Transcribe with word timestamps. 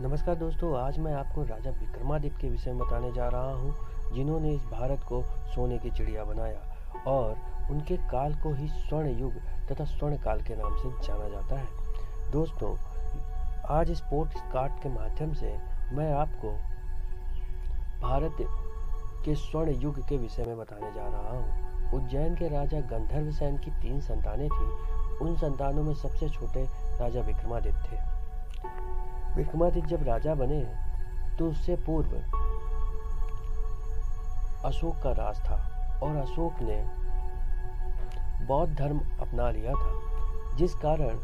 नमस्कार 0.00 0.34
दोस्तों, 0.34 0.74
आज 0.78 0.98
मैं 0.98 1.12
आपको 1.14 1.42
राजा 1.42 1.70
विक्रमादित्य 1.70 2.36
के 2.40 2.48
विषय 2.48 2.72
में 2.72 2.78
बताने 2.78 3.12
जा 3.12 3.26
रहा 3.28 3.52
हूँ, 3.52 3.74
जिन्होंने 4.14 4.50
इस 4.50 4.62
भारत 4.62 5.00
को 5.08 5.22
सोने 5.54 5.78
की 5.78 5.90
चिड़िया 5.90 6.24
बनाया 6.24 7.02
और 7.06 7.34
उनके 7.70 7.96
काल 8.10 8.34
को 8.34 8.52
ही 8.54 8.68
स्वर्ण 8.68 9.10
युग 9.18 9.34
तथा 9.70 9.84
स्वर्ण 9.84 10.16
काल 10.16 10.40
के 10.40 10.56
नाम 10.56 10.76
से 10.76 10.90
जाना 11.06 11.28
जाता 11.28 11.58
है। 11.58 12.30
दोस्तों, 12.30 12.74
आज 13.70 13.90
इस 13.90 14.00
पोस्ट 14.00 14.38
कार्ड 14.52 14.72
के 14.72 14.88
माध्यम 14.88 15.32
से 15.32 15.54
मैं 15.92 16.12
आपको 16.12 16.52
भारत 18.08 18.36
के 19.24 19.34
स्वर्ण 19.34 19.74
युग 19.74 20.00
के 20.08 20.16
विषय 20.16 20.44
में 20.44 20.56
बताने 20.58 20.92
जा 20.92 21.06
रहा 21.08 21.36
हूँ। 21.36 21.92
उज्जैन 21.94 22.34
के 22.34 22.48
राजा 22.48 22.80
गंधर्व 22.80 23.30
सेन 23.30 23.58
की 23.58 23.70
तीन 23.70 24.00
संतानें 24.00 24.48
थी। 24.48 24.70
उन 25.24 25.36
संतानों 25.36 25.82
में 25.82 25.94
सबसे 25.94 26.28
छोटे 26.28 26.64
राजा 27.00 27.20
विक्रमादित्य 27.20 27.88
थे। 27.92 28.10
विक्रमादित्य 29.36 29.88
जब 29.88 30.02
राजा 30.06 30.34
बने 30.34 30.60
तो 31.38 31.48
उससे 31.50 31.76
पूर्व 31.86 32.16
अशोक 34.68 34.96
का 35.02 35.12
राज 35.12 35.38
था 35.40 35.56
और 36.02 36.16
अशोक 36.16 36.60
ने 36.62 36.82
बौद्ध 38.46 38.74
धर्म 38.78 39.00
अपना 39.20 39.50
लिया 39.50 39.72
था, 39.72 40.56
जिस 40.56 40.74
कारण 40.74 41.18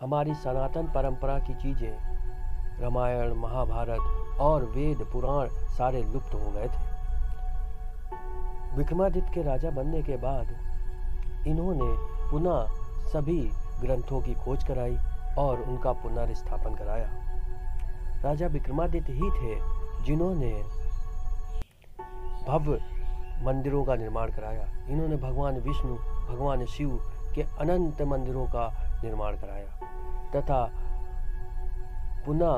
हमारी 0.00 0.34
सनातन 0.34 0.86
परंपरा 0.86 1.38
की 1.38 1.54
चीज़ें, 1.54 1.92
रामायण, 2.80 3.34
महाभारत 3.36 4.38
और 4.40 4.64
वेद, 4.66 4.98
पुराण 5.12 5.48
सारे 5.76 6.02
लुप्त 6.04 6.34
हो 6.34 6.50
गए 6.50 6.68
थे। 6.68 6.88
विक्रमादित्य 8.76 9.30
के 9.34 9.42
राजा 9.42 9.70
बनने 9.72 10.02
के 10.02 10.16
बाद 10.18 11.46
इन्होंने 11.46 11.92
पुनः 12.30 12.58
सभी 13.12 13.40
ग्रंथों 13.80 14.20
की 14.22 14.34
खोज 14.34 14.64
कराई। 14.64 14.96
और 15.40 15.60
उनका 15.60 15.92
पुनर्स्थापन 15.92 16.74
कराया। 16.74 17.08
राजा 18.22 18.46
विक्रमादित्य 18.46 19.12
ही 19.12 19.30
थे 19.30 19.54
जिन्होंने 20.04 20.52
भव्य 22.48 22.78
मंदिरों 23.44 23.84
का 23.84 23.94
निर्माण 23.94 24.30
कराया। 24.30 24.66
इन्होंने 24.88 25.16
भगवान 25.16 25.58
विष्णु, 25.58 25.94
भगवान 26.28 26.64
शिव 26.66 26.90
के 27.34 27.42
अनंत 27.60 28.02
मंदिरों 28.02 28.46
का 28.46 28.66
निर्माण 29.04 29.36
कराया 29.36 29.68
तथा 30.34 30.60
पुनः 32.26 32.54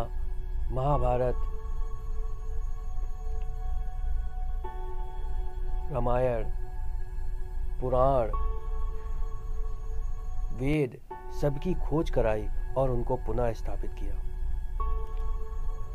महाभारत, 0.73 1.37
रामायण, 5.93 6.45
पुराण, 7.81 8.31
वेद 10.57 10.99
सबकी 11.41 11.75
खोज 11.75 12.11
कराई। 12.11 12.49
और 12.77 12.91
उनको 12.91 13.17
पुनः 13.17 13.53
स्थापित 13.53 13.91
किया। 13.91 14.15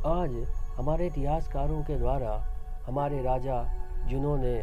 आज 0.06 0.48
हमारे 0.78 1.08
इतिहासकारों 1.08 1.84
के 1.84 1.96
द्वारा 1.96 2.44
हमारे 2.88 3.22
राजा, 3.22 3.64
जिन्होंने 4.08 4.60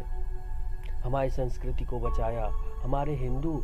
हमारी 1.03 1.29
संस्कृति 1.29 1.85
को 1.85 1.99
बचाया, 1.99 2.45
हमारे 2.83 3.15
हिंदू 3.15 3.63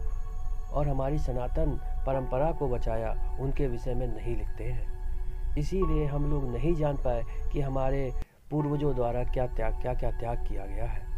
और 0.73 0.87
हमारी 0.87 1.17
सनातन 1.17 1.79
परंपरा 2.07 2.51
को 2.51 2.67
बचाया, 2.67 3.37
उनके 3.39 3.67
विषय 3.67 3.93
में 3.93 4.07
नहीं 4.07 4.35
लिखते 4.35 4.63
हैं। 4.63 5.55
इसीलिए 5.57 6.05
हम 6.05 6.29
लोग 6.31 6.51
नहीं 6.51 6.75
जान 6.75 6.97
पाए 6.97 7.23
कि 7.53 7.61
हमारे 7.61 8.13
पूर्वजों 8.51 8.95
द्वारा 8.95 9.23
क्या 9.23 9.47
त्याग 9.47 9.81
क्या 9.81 9.93
क्या 9.93 10.11
त्याग 10.11 10.37
किया 10.37 10.65
गया 10.65 10.85
है। 10.85 11.09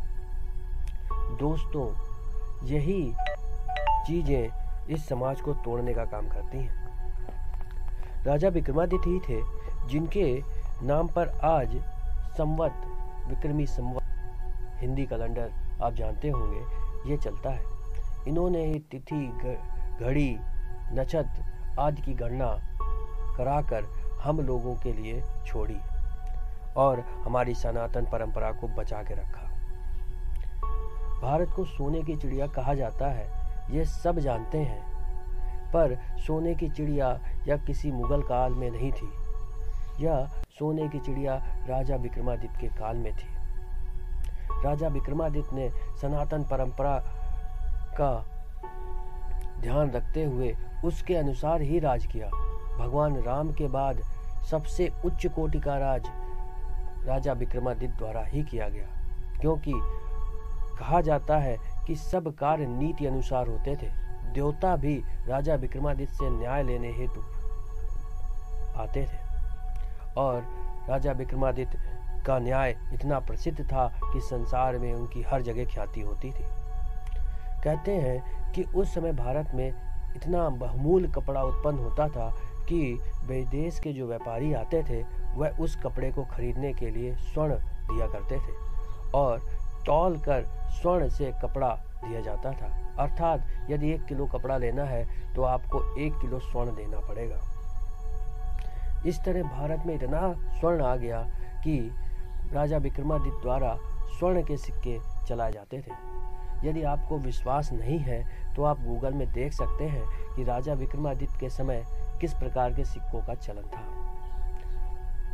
दोस्तों, 1.38 1.88
यही 2.68 3.14
चीज़ें 4.08 4.50
इस 4.90 5.08
समाज 5.08 5.42
को 5.42 5.54
तोड़ने 5.54 5.94
का 5.94 6.06
काम 6.06 6.30
करती 6.30 6.58
हैं। 6.58 6.84
राजा 8.28 8.50
विक्रमादित्य 8.50 9.10
ही 9.10 9.20
थे, 9.20 9.42
जिनके 9.88 10.44
नाम 10.86 11.08
पर 11.08 11.30
आज 11.44 11.76
संवत 12.38 12.74
विक्रमी 13.28 13.66
संवत, 13.68 14.04
हिंदी 14.82 15.06
कैलेंडर 15.06 15.52
आप 15.84 15.94
जानते 15.94 16.30
होंगे, 16.30 17.12
ये 17.12 17.18
चलता 17.18 17.50
है। 17.50 17.64
इन्होंने 18.28 18.66
ही 18.66 18.80
तिथि 18.80 19.26
घड़ी, 20.02 20.38
नक्षत्र 20.94 21.76
आदि 21.80 22.02
की 22.02 22.14
गणना 22.14 22.48
कराकर 23.38 23.86
हम 24.24 24.40
लोगों 24.40 24.76
के 24.76 24.94
लिए 24.94 25.22
छोड़ी 25.46 25.80
और 26.78 27.00
हमारी 27.00 27.56
सनातन 27.56 28.06
परंपरा 28.06 28.52
को 28.52 28.68
बचा 28.68 29.02
के 29.04 29.14
रखा। 29.14 29.50
भारत 31.22 31.50
को 31.56 31.66
सोने 31.66 32.02
की 32.04 32.16
चिड़िया 32.16 32.48
कहा 32.48 32.74
जाता 32.74 33.08
है, 33.08 33.28
ये 33.76 33.86
सब 33.86 34.20
जानते 34.20 34.58
हैं। 34.58 34.93
पर 35.74 35.98
सोने 36.28 36.54
की 36.56 36.70
चिड़िया 36.70 37.20
या 37.48 37.58
किसी 37.58 37.92
मुगल 37.92 38.22
काल 38.22 38.54
में 38.54 38.70
नहीं 38.72 38.92
थी 38.92 39.12
यह 40.00 40.28
सोने 40.60 40.88
की 40.90 41.00
चिड़िया 41.00 41.36
राजा 41.68 41.96
विक्रमादित्य 41.96 42.58
के 42.62 42.68
काल 42.78 42.98
में 42.98 43.12
थी। 43.14 43.28
राजा 44.64 44.88
विक्रमादित्य 44.88 45.56
ने 45.56 45.70
सनातन 46.02 46.44
परंपरा 46.44 46.98
का 47.98 48.14
ध्यान 49.62 49.92
रखते 49.92 50.24
हुए 50.24 50.56
उसके 50.86 51.16
अनुसार 51.16 51.62
ही 51.62 51.80
राज 51.80 52.06
किया। 52.06 52.28
भगवान 52.78 53.16
राम 53.24 53.52
के 53.54 53.68
बाद 53.70 54.02
सबसे 54.52 54.92
उच्च 55.06 55.26
कोटि 55.28 55.60
का 55.60 55.78
राज 55.78 56.08
राजा 57.08 57.34
विक्रमादित्य 57.34 57.98
द्वारा 57.98 58.24
ही 58.24 58.44
किया 58.44 58.68
गया, 58.70 58.88
क्योंकि 59.42 59.74
कहा 60.80 61.02
जाता 61.02 61.38
है 61.38 61.58
कि 61.88 61.96
सब 61.96 62.34
कार्य 62.36 62.66
नीति 62.68 63.06
अनुसार 63.06 63.48
होते 63.48 63.76
थे। 63.76 63.92
देवता 64.32 64.76
भी 64.76 65.04
राजा 65.28 65.56
विक्रमादित्य 65.56 66.14
से 66.14 66.30
न्याय 66.30 66.64
लेने 66.64 66.92
हेतु 66.92 67.22
आते 68.78 69.04
थे। 69.04 69.18
और 70.18 70.44
राजा 70.90 71.12
विक्रमादित्य 71.12 71.80
का 72.26 72.40
न्याय 72.40 72.76
इतना 72.94 73.20
प्रसिद्ध 73.20 73.66
था 73.66 73.88
कि 74.14 74.20
संसार 74.22 74.78
में 74.78 74.94
उनकी 74.94 75.22
हर 75.22 75.42
जगह 75.42 75.66
ख्याति 75.66 76.02
होती 76.02 76.32
थी। 76.32 76.44
कहते 77.64 77.92
हैं 77.92 78.52
कि 78.52 78.64
उस 78.64 78.94
समय 78.94 79.12
भारत 79.12 79.52
में 79.54 79.68
इतना 80.16 80.50
बहुमूल 80.50 81.08
कपड़ा 81.08 81.44
उत्पन्न 81.44 81.80
होता 81.80 82.08
था 82.08 82.30
कि 82.70 83.00
विदेश 83.26 83.80
के 83.80 83.94
जो 83.94 84.08
व्यापारी 84.08 84.54
आते 84.54 84.84
थे, 84.84 85.04
वह 85.36 85.50
उस 85.50 85.76
कपड़े 85.76 86.12
को 86.12 86.24
खरीदने 86.24 86.74
के 86.74 86.90
लिए 86.90 87.16
स्वर्ण 87.16 87.56
दिया 87.56 88.08
करते 88.08 88.38
थे 88.38 88.54
और 89.16 89.40
तौल 89.86 90.18
कर 90.18 90.46
स्वर्ण 90.70 91.10
से 91.10 91.32
कपड़ा 91.42 91.70
दिया 92.08 92.22
जाता 92.22 92.52
था। 92.52 92.96
अर्थात, 93.00 93.48
यदि 93.70 93.92
एक 93.92 94.06
किलो 94.06 94.26
कपड़ा 94.26 94.58
लेना 94.58 94.84
है 94.84 95.34
तो 95.34 95.44
आपको 95.44 96.00
एक 96.00 96.14
किलो 96.14 96.40
स्वर्ण 96.40 96.76
देना 96.76 97.00
पड़ेगा। 97.00 97.40
इस 99.06 99.24
तरह 99.26 99.44
भारत 99.44 99.84
में 99.86 99.96
इतना 99.96 100.34
स्वर्ण 100.60 100.84
आ 100.84 100.96
गया 100.96 101.28
कि 101.64 101.96
राजा 102.54 102.78
विक्रमादित्य 102.78 103.42
द्वारा 103.42 103.78
स्वर्ण 104.18 104.44
के 104.44 104.58
सिक्के 104.58 105.00
चलाए 105.28 105.52
जाते 105.52 105.80
थे। 105.80 105.92
यदि 106.70 106.84
आपको 106.84 107.18
विश्वास 107.18 107.72
नहीं 107.72 108.00
है 108.00 108.54
तो 108.56 108.64
आप 108.64 108.80
गूगल 108.80 109.14
में 109.14 109.32
देख 109.32 109.54
सकते 109.54 109.84
हैं 109.84 110.36
कि 110.36 110.44
राजा 110.44 110.74
विक्रमादित्य 110.74 111.38
के 111.40 111.50
समय 111.50 111.84
किस 112.22 112.34
प्रकार 112.34 112.74
के 112.74 112.86
सिक्कों 112.86 113.22
का 113.22 113.36
चलन 113.36 113.62
था। 113.62 114.04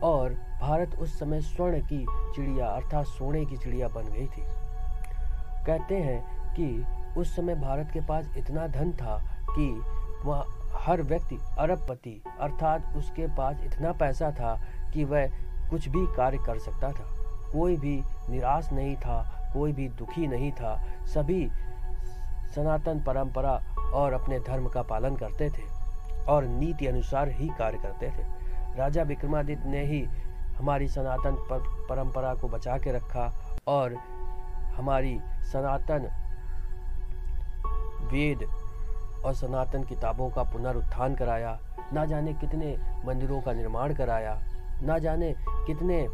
और 0.04 0.34
भारत 0.62 0.96
उस 1.00 1.20
समय 1.20 1.42
स्वर्ण 1.42 1.82
की 1.82 2.06
चिड़िया 2.12 2.68
अर्थात 2.68 3.06
सोने 3.06 3.46
की 3.46 3.58
चिड़िया 3.58 3.88
बन 3.88 4.04
गई 4.04 4.28
थी। 4.28 4.44
कहते 5.66 5.96
हैं 5.96 6.39
कि 6.58 6.86
उस 7.18 7.36
समय 7.36 7.56
भारत 7.56 7.92
के 7.94 8.02
पास 8.02 8.30
इतना 8.38 8.68
धन 8.68 8.92
था 8.92 9.18
कि 9.50 9.70
वह 10.26 10.46
हर 10.76 11.02
व्यक्ति 11.02 11.38
अरबपति 11.60 12.22
अर्थात 12.40 12.94
उसके 12.96 13.28
पास 13.28 13.64
इतना 13.64 13.92
पैसा 13.92 14.32
था 14.32 14.60
कि 14.94 15.04
वह 15.04 15.28
कुछ 15.70 15.88
भी 15.90 16.06
कार्य 16.16 16.38
कर 16.38 16.60
सकता 16.60 16.92
था। 16.92 17.06
कोई 17.52 17.78
भी 17.78 18.02
निराश 18.30 18.72
नहीं 18.74 18.96
था 18.96 19.50
कोई 19.54 19.74
भी 19.74 19.88
दुखी 19.90 20.28
नहीं 20.28 20.52
था। 20.52 20.76
सभी 21.06 21.50
सनातन 22.56 23.04
परंपरा 23.04 23.52
और 23.94 24.14
अपने 24.14 24.40
धर्म 24.40 24.68
का 24.68 24.82
पालन 24.82 25.16
करते 25.16 25.50
थे 25.50 25.64
और 26.28 26.46
नीति 26.46 26.88
अनुसार 26.88 27.30
ही 27.30 27.50
कार्य 27.60 27.78
करते 27.78 28.10
थे। 28.10 28.24
राजा 28.78 29.04
विक्रमादित्य 29.04 29.70
ने 29.70 29.84
ही 29.86 30.02
हमारी 30.58 30.88
सनातन 30.88 31.36
पर, 31.50 31.60
परंपरा 31.90 32.34
को 32.34 32.48
बचा 32.48 32.78
के 32.78 32.92
रखा 32.92 33.34
और 33.68 33.94
हमारी 34.76 35.20
सनातन 35.52 36.10
वेद 38.12 38.48
और 39.26 39.34
सनातन 39.34 39.84
किताबों 39.84 40.30
का 40.30 40.44
पुनरुत्थान 40.44 41.16
कराया, 41.16 41.60
ना 41.94 42.06
जाने 42.06 42.34
कितने 42.34 42.78
मंदिरों 43.06 43.42
का 43.42 43.54
निर्माण 43.54 43.94
कराया, 43.94 44.42
ना 44.84 44.98
जाने 44.98 45.36
कितने 45.50 46.08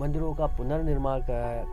मंदिरों 0.00 0.34
का 0.34 0.46
पुनर्निर्माण 0.46 1.20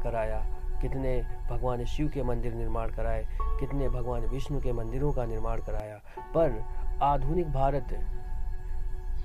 कराया, 0.04 0.40
कितने 0.82 1.22
भगवान 1.50 1.86
शिव 1.86 2.10
के 2.10 2.24
मंदिर 2.24 2.54
निर्माण 2.54 2.90
कराए, 2.90 3.26
कितने 3.42 3.90
भगवान 3.90 4.22
विष्णु 4.22 4.60
के 4.62 4.74
मंदिरों 4.74 5.12
का 5.14 5.26
निर्माण 5.26 5.60
कराया। 5.60 5.96
पर 6.36 6.64
आधुनिक 7.04 7.52
भारत 7.54 7.88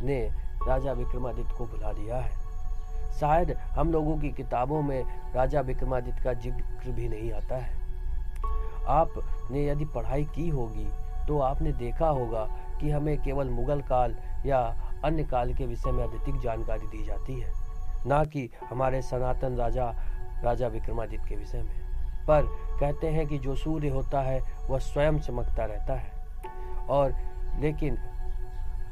ने 0.02 0.20
राजा 0.68 0.92
विक्रमादित्य 0.92 1.54
को 1.58 1.66
भुला 1.66 1.92
दिया 1.92 2.16
है। 2.16 2.30
शायद 3.20 3.52
हम 3.52 3.92
लोगों 3.92 4.18
की 4.18 4.30
किताबों 4.32 4.82
में 4.82 5.02
राजा 5.34 5.60
विक्रमादित्य 5.60 6.24
का 6.24 6.32
ज़िक्र 6.32 6.90
भी 6.90 7.08
नहीं 7.08 7.32
आता 7.32 7.56
है। 7.56 7.85
आपने 8.88 9.66
यदि 9.66 9.84
पढ़ाई 9.84 10.24
की 10.24 10.48
होगी 10.48 10.88
तो 11.26 11.38
आपने 11.38 11.72
देखा 11.72 12.08
होगा 12.08 12.44
कि 12.80 12.90
हमें 12.90 13.16
केवल 13.22 13.48
मुगल 13.48 13.80
काल 13.82 14.14
या 14.46 14.58
अन्य 15.04 15.24
काल 15.24 15.54
के 15.54 15.66
विषय 15.66 15.92
में 15.92 16.02
अधिक 16.04 16.40
जानकारी 16.40 16.86
दी 16.86 17.04
जाती 17.04 17.40
है, 17.40 17.52
ना 18.06 18.24
कि 18.24 18.50
हमारे 18.70 19.02
सनातन 19.02 19.56
राजा 19.56 19.90
राजा 20.44 20.66
विक्रमादित्य 20.66 21.28
के 21.28 21.36
विषय 21.36 21.62
में। 21.62 21.74
पर 22.26 22.42
कहते 22.80 23.08
हैं 23.08 23.26
कि 23.26 23.38
जो 23.38 23.54
सूर्य 23.54 23.88
होता 23.88 24.20
है, 24.20 24.40
वह 24.70 24.78
स्वयं 24.78 25.18
चमकता 25.18 25.64
रहता 25.64 25.94
है। 25.94 26.84
और 26.88 27.14
लेकिन 27.60 27.98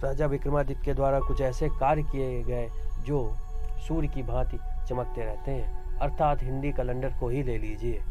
राजा 0.05 0.27
विक्रमादित्य 0.27 0.83
के 0.85 0.95
द्वारा 0.95 1.21
कुछ 1.21 1.41
ऐसे 1.41 1.69
कार्य 1.69 2.03
किए 2.03 2.43
गए, 2.43 2.69
जो 3.01 3.37
सूर्य 3.89 4.09
की 4.09 4.23
भांति 4.23 4.59
चमकते 4.89 5.25
रहते 5.25 5.51
हैं, 5.51 5.99
अर्थात 5.99 6.43
हिंदी 6.43 6.73
कैलेंडर 6.73 7.13
को 7.21 7.29
ही 7.29 7.43
ले 7.43 7.59
लीजिए। 7.59 8.03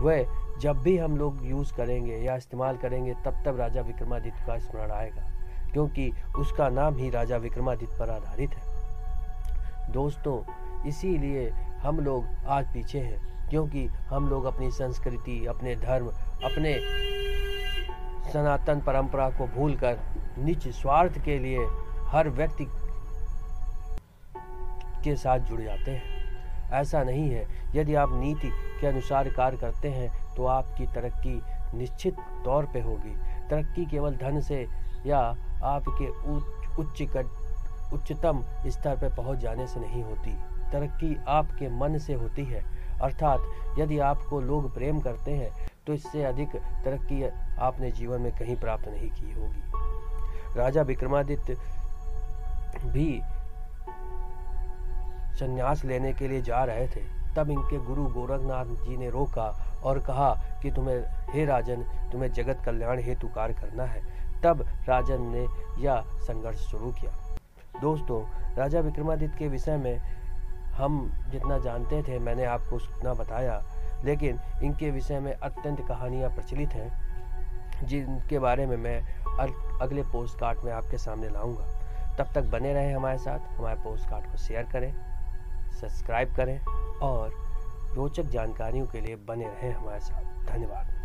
वह 0.00 0.58
जब 0.60 0.82
भी 0.82 0.96
हम 0.98 1.16
लोग 1.16 1.44
यूज़ 1.44 1.72
करेंगे 1.74 2.16
या 2.16 2.34
इस्तेमाल 2.36 2.76
करेंगे, 2.76 3.14
तब 3.24 3.42
तब 3.46 3.58
राजा 3.60 3.80
विक्रमादित्य 3.80 4.44
का 4.46 4.58
स्मरण 4.58 4.90
आएगा, 4.90 5.22
क्योंकि 5.72 6.12
उसका 6.38 6.68
नाम 6.68 6.96
ही 6.96 7.10
राजा 7.10 7.36
विक्रमादित्य 7.36 7.96
पर 7.98 8.10
आधारित 8.10 8.50
है। 8.50 9.92
दोस्तों, 9.92 10.40
इसीलिए 10.88 11.48
हम 11.82 12.00
लोग 12.00 12.26
आज 12.46 12.72
पीछे 12.72 12.98
हैं, 12.98 13.48
क्योंकि 13.50 13.86
हम 14.08 14.28
लोग 14.28 14.44
अपनी 14.44 14.70
संस्कृति, 14.70 15.44
अपने 15.46 15.76
धर्म, 15.76 16.08
अपने 16.44 16.78
सनातन 18.32 18.80
परंपरा 18.80 19.28
को 19.30 19.46
भूलकर 19.46 19.98
निच 20.38 20.68
स्वार्थ 20.68 21.18
के 21.24 21.38
लिए 21.38 21.66
हर 22.06 22.28
व्यक्ति 22.28 22.66
के 25.04 25.16
साथ 25.16 25.38
जुड़ 25.40 25.60
जाते 25.60 25.90
हैं। 25.90 26.09
ऐसा 26.72 27.02
नहीं 27.02 27.30
है। 27.30 27.46
यदि 27.74 27.94
आप 27.94 28.08
नीति 28.12 28.50
के 28.80 28.86
अनुसार 28.86 29.28
कार्य 29.28 29.56
करते 29.56 29.88
हैं 29.88 30.34
तो 30.34 30.46
आपकी 30.46 30.86
तरक्की 30.86 31.42
निश्चित 31.78 32.16
तौर 32.44 32.66
पे 32.66 32.80
होगी। 32.80 33.16
तरक्की 33.50 33.86
केवल 33.86 34.14
धन 34.14 34.40
से 34.40 34.68
या 35.06 35.18
आपके 35.64 36.08
उच्च 36.08 37.26
उच्चतम 37.92 38.44
स्तर 38.66 38.96
पर 38.96 39.14
पहुँच 39.16 39.38
जाने 39.38 39.66
से 39.66 39.80
नहीं 39.80 40.02
होती। 40.02 40.32
तरक्की 40.72 41.18
आपके 41.28 41.68
मन 41.68 41.98
से 41.98 42.14
होती 42.14 42.44
है। 42.44 42.64
अर्थात, 43.02 43.40
यदि 43.78 43.98
आपको 43.98 44.40
लोग 44.40 44.74
प्रेम 44.74 45.00
करते 45.00 45.30
हैं 45.30 45.70
तो 45.86 45.94
इससे 45.94 46.24
अधिक 46.24 46.48
तरक्की 46.56 47.24
आपने 47.58 47.90
जीवन 47.90 48.20
में 48.20 48.32
कहीं 48.32 48.56
प्राप्त 48.56 48.88
नहीं 48.88 49.10
की 49.10 49.32
होगी। 49.32 49.62
राजा 50.58 50.82
विक्रमादित्य 50.82 51.54
भी 52.86 53.20
संन्यास 55.40 55.84
लेने 55.84 56.12
के 56.12 56.28
लिए 56.28 56.42
जा 56.42 56.64
रहे 56.64 56.86
थे, 56.88 57.00
तब 57.36 57.50
इनके 57.50 57.78
गुरु 57.78 58.04
गोरखनाथ 58.04 58.66
जी 58.84 58.96
ने 58.96 59.10
रोका 59.10 59.48
और 59.84 59.98
कहा 59.98 60.32
कि 60.62 60.70
तुम्हें, 60.70 61.02
हे 61.30 61.44
राजन, 61.44 61.82
तुम्हें 62.12 62.32
जगत 62.32 62.62
कल्याण 62.64 63.00
हेतु 63.00 63.28
कार्य 63.28 63.54
करना 63.54 63.84
है। 63.84 64.02
तब 64.42 64.64
राजन 64.88 65.22
ने 65.22 65.46
यह 65.82 66.04
संघर्ष 66.20 66.56
शुरू 66.56 66.92
किया। 66.92 67.12
दोस्तों, 67.80 68.22
राजा 68.56 68.80
विक्रमादित्य 68.80 69.38
के 69.38 69.48
विषय 69.48 69.76
में 69.76 69.98
हम 70.74 71.12
जितना 71.28 71.58
जानते 71.58 72.02
थे, 72.02 72.18
मैंने 72.18 72.44
आपको 72.44 72.76
उतना 72.76 73.12
बताया, 73.14 73.62
लेकिन 74.04 74.40
इनके 74.62 74.90
विषय 74.90 75.20
में 75.20 75.32
अत्यंत 75.32 75.80
कहानियाँ 75.88 76.30
प्रचलित 76.30 76.70
हैं, 76.70 77.86
जिनके 77.86 78.38
बारे 78.38 78.66
में 78.66 78.76
मैं 78.76 79.00
अगले 79.78 80.02
पोस्ट 80.02 80.38
कार्ड 80.38 80.58
में 80.64 80.72
आपके 80.72 80.98
सामने 80.98 81.28
लाऊँगा। 81.28 81.64
तब 82.18 82.32
तक 82.34 82.44
बने 82.44 82.72
रहें 82.72 82.94
हमारे 82.94 83.18
साथ, 83.18 83.58
हमारे 83.58 83.80
पोस्ट 83.80 84.08
कार्ड 84.10 84.26
को 84.26 84.36
शेयर 84.36 84.62
करें। 84.62 85.09
सब्सक्राइब 85.80 86.34
करें 86.34 86.58
और 87.02 87.32
रोचक 87.94 88.22
जानकारियों 88.22 88.86
के 88.86 89.00
लिए 89.00 89.16
बने 89.16 89.44
रहें 89.44 89.72
हमारे 89.72 90.00
साथ। 90.00 90.46
धन्यवाद। 90.46 90.98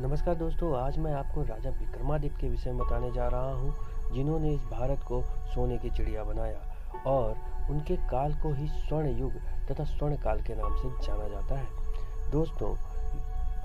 नमस्कार 0.00 0.34
दोस्तों, 0.34 0.76
आज 0.78 0.98
मैं 0.98 1.12
आपको 1.12 1.42
राजा 1.42 1.70
विक्रमादित्य 1.70 2.36
के 2.40 2.48
विषय 2.48 2.72
में 2.72 2.78
बताने 2.78 3.10
जा 3.12 3.28
रहा 3.28 3.52
हूँ, 3.52 4.12
जिन्होंने 4.12 4.52
इस 4.54 4.62
भारत 4.62 5.04
को 5.08 5.22
सोने 5.22 5.78
की 5.78 5.90
चिड़िया 5.90 6.24
बनाया 6.24 7.02
और 7.06 7.68
उनके 7.70 7.96
काल 7.96 8.34
को 8.34 8.52
ही 8.52 8.68
स्वर्ण 8.68 9.16
युग 9.18 9.32
तथा 9.70 9.84
स्वर्ण 9.84 10.16
काल 10.16 10.42
के 10.42 10.54
नाम 10.54 10.76
से 10.76 10.88
जाना 11.06 11.28
जाता 11.28 11.58
है। 11.58 12.30
दोस्तों, 12.30 12.74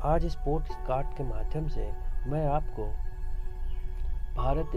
आज 0.03 0.25
इस 0.25 0.35
पोस्ट 0.35 0.73
कार्ड 0.87 1.07
के 1.07 1.23
माध्यम 1.23 1.67
से 1.67 1.91
मैं 2.27 2.45
आपको 2.47 2.85
भारत 4.35 4.71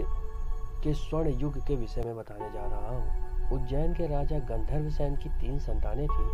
के 0.85 0.93
स्वर्ण 0.93 1.29
युग 1.39 1.57
के 1.67 1.75
विषय 1.75 2.01
में 2.01 2.15
बताने 2.15 2.49
जा 2.53 2.65
रहा 2.65 2.89
हूँ। 2.89 3.49
उज्जैन 3.53 3.93
के 3.93 4.07
राजा 4.07 4.39
गंधर्व 4.47 4.89
सेन 4.89 5.15
की 5.15 5.29
तीन 5.31 5.59
संतानें 5.59 6.07
थी। 6.07 6.25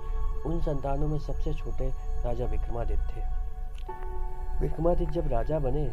उन 0.46 0.60
संतानों 0.62 1.08
में 1.08 1.18
सबसे 1.20 1.54
छोटे 1.54 1.88
राजा 2.26 2.46
विक्रमादित्य 2.46 3.06
थे। 3.08 3.22
विक्रमादित्य 4.62 5.14
जब 5.14 5.32
राजा 5.32 5.60
बने 5.60 5.86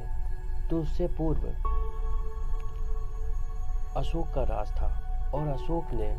तो 0.71 0.81
उससे 0.81 1.07
पूर्व 1.19 1.47
अशोक 3.97 4.27
का 4.35 4.43
राज 4.45 4.71
था 4.73 4.89
और 5.35 5.49
अशोक 5.49 5.93
ने 5.93 6.11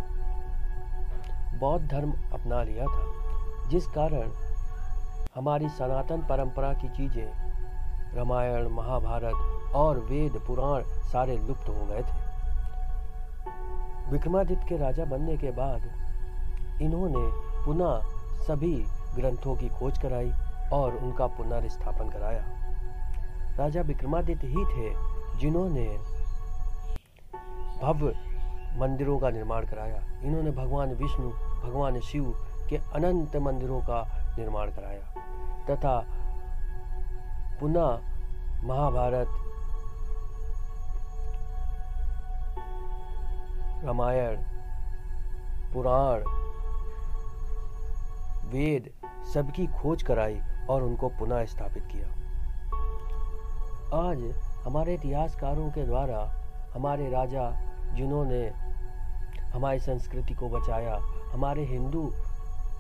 बौद्ध 1.60 1.86
धर्म 1.88 2.14
अपना 2.34 2.62
लिया 2.64 2.86
था, 2.86 3.68
जिस 3.70 3.88
कारण 3.88 4.32
हमारी 5.36 5.70
सनातन 5.70 6.22
परंपरा 6.22 6.74
की 6.74 6.90
चीज़ें, 6.90 8.16
रामायण, 8.16 8.68
महाभारत 8.70 9.74
और 9.76 10.00
वेद 10.02 10.42
पुराण 10.48 10.84
सारे 11.12 11.38
लुप्त 11.38 11.70
हो 11.70 11.86
गए 11.86 12.02
थे। 12.02 12.29
विक्रमादित्य 14.12 14.66
के 14.70 14.78
राजा 14.78 15.06
बनने 15.06 15.38
के 15.38 15.52
बाद 15.52 15.82
इन्होंने 16.82 17.26
पुनः 17.66 18.02
सभी 18.46 18.76
ग्रंथों 19.16 19.56
की 19.56 19.70
खोज 19.70 19.98
कराई 19.98 20.32
और 20.74 20.96
उनका 20.96 21.28
पुनर्स्थापन 21.28 22.10
कराया। 22.10 22.44
राजा 23.58 23.82
विक्रमादित्य 23.82 24.48
ही 24.48 24.66
थे 24.66 24.94
जिन्होंने 25.40 25.88
भव्य 27.82 28.14
मंदिरों 28.80 29.20
का 29.20 29.30
निर्माण 29.30 29.66
कराया। 29.66 30.02
इन्होंने 30.24 30.52
भगवान 30.52 30.94
विष्णु, 30.94 31.30
भगवान 31.64 32.00
शिव 32.00 32.34
के 32.70 32.78
अनंत 32.96 33.36
मंदिरों 33.36 33.82
का 33.82 34.02
निर्माण 34.40 34.72
कराया 34.72 35.04
तथा 35.70 36.00
पुनः 37.60 38.00
महाभारत 38.64 39.28
रामायण, 43.86 44.38
पुराण, 45.74 46.24
वेद, 48.50 48.90
सबकी 49.34 49.68
खोज 49.68 50.04
कराई 50.04 50.40
और 50.70 50.84
उनको 50.84 51.10
पुनः 51.10 51.46
स्थापित 51.46 51.84
किया। 51.92 52.08
आज 54.00 54.34
हमारे 54.66 54.94
इतिहासकारों 54.94 55.70
के 55.70 55.86
द्वारा 55.86 56.20
हमारे 56.74 57.10
राजा 57.10 57.52
जिन्होंने 57.94 58.50
हमारी 59.54 59.80
संस्कृति 59.80 60.33
को 60.33 60.50
बचाया, 60.50 60.95
हमारे 61.33 61.66
हिंदू 61.66 62.14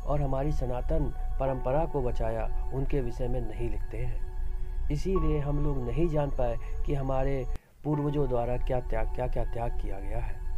और 0.05 0.21
हमारी 0.21 0.51
सनातन 0.51 1.13
परंपरा 1.39 1.85
को 1.85 2.01
बचाया, 2.01 2.71
उनके 2.73 3.01
विषय 3.01 3.27
में 3.27 3.41
नहीं 3.41 3.69
लिखते 3.69 3.97
हैं। 3.97 4.89
इसीलिए 4.91 5.39
हम 5.39 5.63
लोग 5.63 5.77
नहीं 5.87 6.09
जान 6.09 6.29
पाए 6.29 6.57
कि 6.85 6.93
हमारे 6.93 7.45
पूर्वजों 7.83 8.27
द्वारा 8.29 8.57
क्या 8.57 8.79
त्याग 8.79 9.15
क्या 9.15 9.27
क्या 9.27 9.43
त्याग 9.43 9.79
किया 9.81 9.99
गया 9.99 10.19
है। 10.19 10.48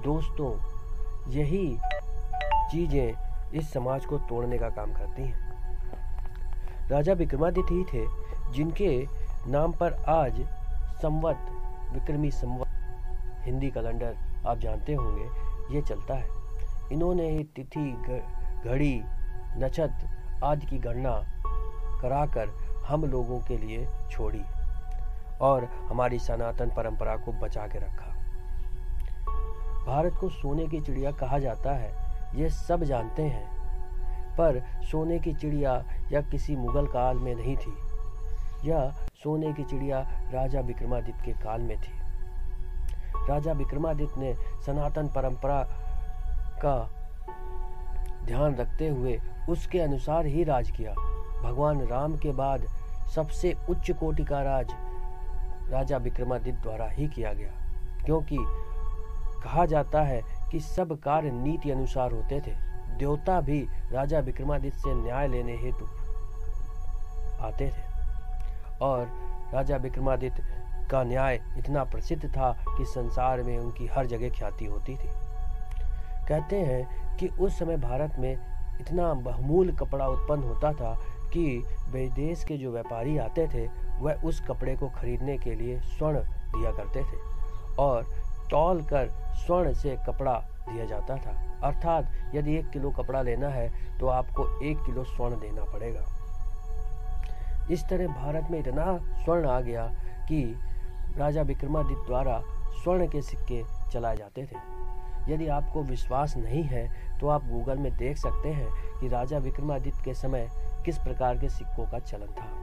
दोस्तों, 0.00 0.50
यही 1.32 1.78
चीज़ें 2.70 3.52
इस 3.54 3.72
समाज 3.72 4.04
को 4.04 4.18
तोड़ने 4.18 4.58
का 4.58 4.68
काम 4.68 4.92
करती 4.92 5.22
हैं। 5.22 6.88
राजा 6.88 7.12
विक्रमादित्य 7.12 7.74
ही 7.74 7.84
थे, 7.84 8.06
जिनके 8.52 9.06
नाम 9.48 9.72
पर 9.72 9.92
आज 10.08 10.40
संवत, 11.02 11.46
विक्रमी 11.92 12.30
संवत, 12.30 13.44
हिंदी 13.44 13.70
कैलेंडर, 13.70 14.16
आप 14.46 14.58
जानते 14.58 14.94
होंगे, 14.94 15.74
ये 15.74 15.82
चलता 15.82 16.14
है। 16.14 16.28
इन्होंने 16.92 17.28
ही 17.30 17.44
तिथि 17.56 17.90
घड़ी, 18.66 19.02
नक्षत्र 19.58 20.44
आदि 20.44 20.66
की 20.66 20.78
गणना 20.78 21.14
कराकर 22.02 22.48
हम 22.86 23.04
लोगों 23.04 23.40
के 23.40 23.58
लिए 23.58 23.86
छोड़ी 24.10 24.42
और 25.40 25.64
हमारी 25.64 26.18
सनातन 26.18 26.70
परंपरा 26.70 27.16
को 27.16 27.32
बचा 27.32 27.66
के 27.66 27.78
रखा। 27.78 28.11
भारत 29.86 30.14
को 30.14 30.28
सोने 30.30 30.66
की 30.66 30.80
चिड़िया 30.80 31.10
कहा 31.12 31.38
जाता 31.38 31.72
है 31.72 31.90
ये 32.34 32.48
सब 32.50 32.84
जानते 32.84 33.22
हैं। 33.22 33.50
पर 34.36 34.60
सोने 34.90 35.18
की 35.18 35.32
चिड़िया 35.34 35.72
या 36.12 36.20
किसी 36.22 36.56
मुगल 36.56 36.86
काल 36.86 37.16
में 37.16 37.34
नहीं 37.34 37.56
थी। 37.56 37.72
यह 38.68 38.90
सोने 39.22 39.52
की 39.52 39.64
चिड़िया 39.64 39.98
राजा 40.32 40.60
विक्रमादित्य 40.60 41.22
के 41.24 41.32
काल 41.42 41.60
में 41.60 41.76
थी। 41.76 41.92
राजा 43.28 43.52
विक्रमादित्य 43.52 44.20
ने 44.20 44.34
सनातन 44.66 45.08
परंपरा 45.08 45.62
का 46.64 46.76
ध्यान 48.26 48.54
रखते 48.56 48.88
हुए 48.88 49.18
उसके 49.48 49.80
अनुसार 49.80 50.26
ही 50.26 50.44
राज 50.44 50.70
किया। 50.70 50.92
भगवान 51.42 51.80
राम 51.86 52.16
के 52.16 52.32
बाद 52.32 52.66
सबसे 53.14 53.54
उच्च 53.70 53.90
कोटि 53.90 54.24
का 54.24 54.42
राज 54.42 54.72
राजा 55.70 55.96
विक्रमादित्य 55.96 56.60
द्वारा 56.62 56.86
ही 56.86 57.08
किया 57.08 57.32
गया, 57.32 57.52
क्योंकि 58.04 58.36
कहा 59.44 59.66
जाता 59.66 60.02
है 60.02 60.22
कि 60.50 60.60
सब 60.60 61.00
कार्य 61.00 61.30
नीति 61.30 61.70
अनुसार 61.70 62.12
होते 62.12 62.40
थे। 62.40 62.54
देवता 62.96 63.40
भी 63.40 63.68
राजा 63.92 64.18
विक्रमादित्य 64.18 64.78
से 64.78 64.94
न्याय 64.94 65.28
लेने 65.28 65.56
हेतु 65.56 65.84
आते 67.40 67.68
थे। 67.68 67.92
और 68.80 69.08
राजा 69.54 69.76
विक्रमादित्य 69.76 70.44
का 70.90 71.02
न्याय 71.02 71.40
इतना 71.58 71.84
प्रसिद्ध 71.84 72.30
था 72.30 72.64
कि 72.68 72.84
संसार 72.84 73.42
में 73.42 73.58
उनकी 73.58 73.86
हर 73.86 74.06
जगह 74.06 74.30
ख्याति 74.30 74.64
होती 74.64 74.96
थी। 74.96 75.08
कहते 76.28 76.56
हैं 76.56 77.16
कि 77.16 77.28
उस 77.28 77.58
समय 77.58 77.76
भारत 77.76 78.16
में 78.18 78.38
इतना 78.80 79.14
बहुमूल 79.14 79.72
कपड़ा 79.72 80.08
उत्पन्न 80.08 80.42
होता 80.42 80.72
था 80.72 81.00
कि 81.32 81.64
विदेश 81.88 82.44
के 82.44 82.56
जो 82.56 82.72
व्यापारी 82.72 83.18
आते 83.18 83.48
थे, 83.48 83.68
वह 83.98 84.14
उस 84.14 84.40
कपड़े 84.40 84.76
को 84.76 84.88
खरीदने 84.88 85.38
के 85.38 85.54
लिए 85.54 85.80
स्वर्ण 85.80 86.18
दिया 86.24 86.72
करते 86.72 87.00
थे। 87.00 87.32
और 87.78 88.21
तौल 88.52 88.82
कर 88.84 89.08
स्वर्ण 89.36 89.72
से 89.74 89.96
कपड़ा 90.06 90.34
दिया 90.64 90.84
जाता 90.86 91.16
था। 91.16 91.30
अर्थात 91.64 92.34
यदि 92.34 92.56
एक 92.56 92.68
किलो 92.70 92.90
कपड़ा 92.90 93.22
लेना 93.22 93.48
है 93.48 93.68
तो 93.98 94.06
आपको 94.08 94.46
एक 94.64 94.84
किलो 94.86 95.04
स्वर्ण 95.04 95.40
देना 95.40 95.64
पड़ेगा। 95.64 96.04
इस 97.70 97.84
तरह 97.90 98.06
भारत 98.14 98.50
में 98.50 98.58
इतना 98.58 98.96
स्वर्ण 99.24 99.48
आ 99.48 99.60
गया 99.60 99.86
कि 100.28 100.42
राजा 101.18 101.42
विक्रमादित्य 101.42 102.06
द्वारा 102.06 102.40
स्वर्ण 102.74 103.06
के 103.08 103.22
सिक्के 103.22 103.62
चलाए 103.92 104.16
जाते 104.16 104.42
थे। 104.42 104.70
यदि 105.32 105.46
आपको 105.48 105.82
विश्वास 105.82 106.36
नहीं 106.36 106.62
है 106.64 106.88
तो 107.20 107.28
आप 107.28 107.44
गूगल 107.48 107.78
में 107.78 107.96
देख 107.96 108.16
सकते 108.16 108.48
हैं 108.48 109.00
कि 109.00 109.08
राजा 109.08 109.38
विक्रमादित्य 109.38 110.02
के 110.04 110.14
समय 110.14 110.48
किस 110.84 110.98
प्रकार 110.98 111.38
के 111.38 111.48
सिक्कों 111.48 111.86
का 111.86 111.98
चलन 112.00 112.32
था। 112.38 112.61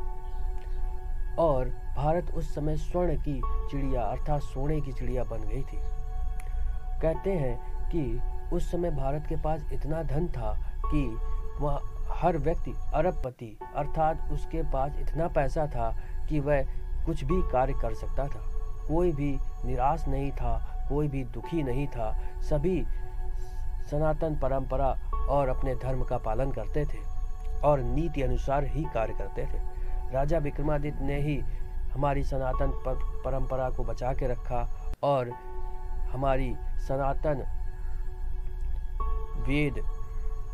और 1.39 1.69
भारत 1.97 2.31
उस 2.35 2.53
समय 2.55 2.75
स्वर्ण 2.77 3.15
की 3.17 3.41
चिड़िया 3.71 4.01
अर्थात 4.01 4.41
सोने 4.41 4.81
की 4.81 4.93
चिड़िया 4.93 5.23
बन 5.23 5.39
गई 5.39 5.61
थी। 5.61 5.77
कहते 7.01 7.31
हैं 7.31 7.89
कि 7.89 8.19
उस 8.55 8.71
समय 8.71 8.91
भारत 8.91 9.25
के 9.29 9.35
पास 9.35 9.71
इतना 9.73 10.03
धन 10.03 10.27
था 10.27 10.53
कि 10.85 11.05
वह 11.59 11.79
हर 12.11 12.37
व्यक्ति, 12.37 12.73
अरबपति 12.93 13.57
अर्थात 13.75 14.31
उसके 14.31 14.61
पास 14.63 14.95
इतना 14.99 15.27
पैसा 15.27 15.65
था 15.67 15.89
कि 16.29 16.39
वह 16.39 16.63
कुछ 17.05 17.23
भी 17.23 17.41
कार्य 17.51 17.73
कर 17.73 17.93
सकता 17.93 18.27
था। 18.27 18.41
कोई 18.87 19.11
भी 19.11 19.31
निराश 19.65 20.07
नहीं 20.07 20.31
था, 20.31 20.85
कोई 20.89 21.07
भी 21.07 21.23
दुखी 21.23 21.63
नहीं 21.63 21.87
था। 21.87 22.11
सभी 22.41 22.83
सनातन 23.91 24.35
परंपरा 24.35 24.89
और 25.29 25.49
अपने 25.49 25.75
धर्म 25.75 26.03
का 26.03 26.17
पालन 26.17 26.51
करते 26.51 26.85
थे 26.85 26.99
और 27.63 27.79
नीति 27.79 28.21
अनुसार 28.21 28.65
ही 28.65 28.83
कार्य 28.93 29.13
करते 29.13 29.45
थे। 29.45 29.78
राजा 30.13 30.37
विक्रमादित्य 30.37 31.05
ने 31.05 31.19
ही 31.21 31.37
हमारी 31.93 32.23
सनातन 32.23 32.71
पर 32.85 32.95
परंपरा 33.25 33.69
को 33.69 33.83
बचा 33.83 34.13
के 34.13 34.27
रखा 34.27 34.67
और 35.03 35.29
हमारी 36.11 36.55
सनातन 36.87 37.45
वेद 39.47 39.79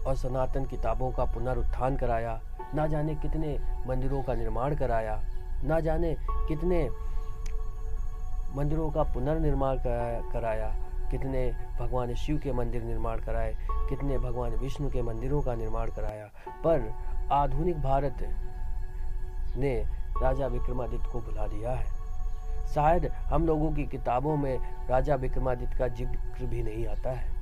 और 0.08 0.16
सनातन 0.16 0.66
किताबों 0.66 1.12
का 1.12 1.26
पुनरुत्थान 1.26 1.98
कराया। 1.98 2.42
ना 2.76 2.88
जाने 2.88 3.16
कितने 3.16 3.58
मंदिरों 3.88 4.24
का 4.24 4.34
निर्माण 4.34 4.76
कराया। 4.76 5.22
ना 5.64 5.80
जाने 5.80 6.16
कितने 6.48 6.90
मंदिरों 8.56 8.92
का 8.92 9.04
पुनर्निर्माण 9.04 9.78
कराया। 10.34 10.76
कितने 11.12 11.52
भगवान 11.80 12.14
शिव 12.14 12.38
के 12.38 12.54
मंदिर 12.54 12.84
निर्माण 12.84 13.20
कराए। 13.20 13.56
कितने 13.90 14.18
भगवान 14.18 14.52
विष्णु 14.52 14.90
के 14.90 15.02
मंदिरों 15.02 15.42
का 15.42 15.56
निर्माण 15.56 15.92
कराया। 15.92 16.26
पर 16.48 16.94
आधुनिक 17.32 17.82
भारत 17.82 18.18
ने 19.58 19.76
राजा 20.22 20.48
विक्रमादित्य 20.48 21.10
को 21.12 21.20
बुला 21.22 21.48
दिया 21.48 21.72
है। 21.72 21.94
शायद 22.66 23.06
हम 23.26 23.46
लोगों 23.48 23.72
की 23.72 23.86
किताबों 23.88 24.36
में 24.38 24.58
राजा 24.90 25.16
विक्रमादित्य 25.16 25.78
का 25.78 25.88
ज़िक्र 25.88 26.46
भी 26.46 26.64
नहीं 26.64 26.86
आता 26.88 27.12
है। 27.12 27.34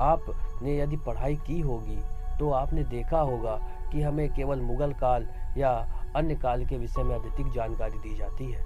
आपने 0.00 0.78
यदि 0.78 0.96
पढ़ाई 0.96 1.36
की 1.36 1.60
होगी 1.60 2.00
तो 2.38 2.50
आपने 2.50 2.84
देखा 2.84 3.18
होगा 3.20 3.56
कि 3.92 4.02
हमें 4.02 4.28
केवल 4.34 4.60
मुगल 4.60 4.92
काल 4.92 5.26
या 5.58 5.70
अन्य 6.16 6.34
काल 6.34 6.64
के 6.66 6.78
विषय 6.78 7.02
में 7.02 7.14
अधिक 7.14 7.52
जानकारी 7.52 7.98
दी 7.98 8.16
जाती 8.16 8.50
है, 8.52 8.62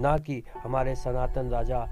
ना 0.00 0.16
कि 0.18 0.42
हमारे 0.64 0.94
सनातन 0.94 1.50
राजा 1.50 1.86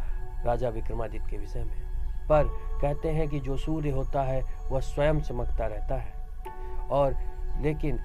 राजा 0.44 0.68
विक्रमादित्य 0.68 1.30
के 1.30 1.38
विषय 1.38 1.64
में। 1.64 1.80
पर 2.28 2.48
कहते 2.82 3.08
हैं 3.08 3.28
कि 3.28 3.40
जो 3.40 3.56
सूर्य 3.56 3.90
होता 3.90 4.22
है, 4.22 4.42
वह 4.70 4.80
स्वयं 4.80 5.20
चमकता 5.20 5.66
रहता 5.66 5.96
है। 5.96 6.88
और 6.90 7.16
लेकिन 7.60 7.98